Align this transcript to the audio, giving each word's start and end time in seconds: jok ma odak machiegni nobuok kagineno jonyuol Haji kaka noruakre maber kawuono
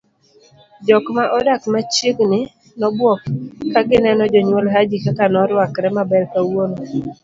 jok 0.87 1.05
ma 1.15 1.23
odak 1.37 1.61
machiegni 1.73 2.39
nobuok 2.79 3.21
kagineno 3.73 4.23
jonyuol 4.33 4.67
Haji 4.73 4.97
kaka 5.05 5.25
noruakre 5.33 5.89
maber 5.97 6.23
kawuono 6.31 6.77